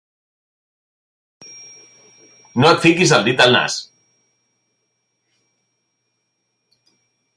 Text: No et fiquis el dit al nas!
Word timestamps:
No 2.63 2.69
et 2.71 2.81
fiquis 2.85 3.13
el 3.19 3.27
dit 3.27 3.43
al 3.45 3.53
nas! 3.59 3.77